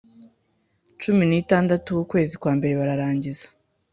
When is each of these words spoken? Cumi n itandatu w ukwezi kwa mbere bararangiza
Cumi 1.01 1.23
n 1.27 1.31
itandatu 1.43 1.87
w 1.97 2.01
ukwezi 2.05 2.33
kwa 2.41 2.51
mbere 2.57 2.73
bararangiza 2.81 3.45